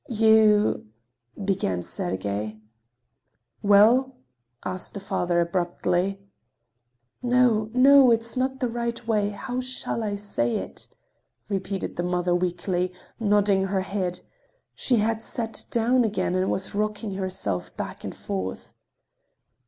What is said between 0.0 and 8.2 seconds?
"You—" began Sergey. "Well?" asked the father abruptly. "No, no!